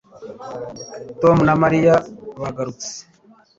Tom 1.21 1.37
na 1.47 1.53
Mariya 1.61 1.95
bagarutse 2.41 2.91